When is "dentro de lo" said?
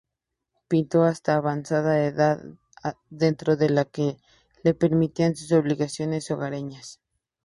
3.11-3.87